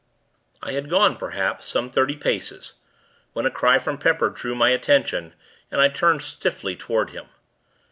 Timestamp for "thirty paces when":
1.91-3.45